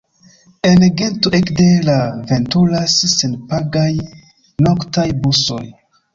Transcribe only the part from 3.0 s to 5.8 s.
senpagaj noktaj busoj.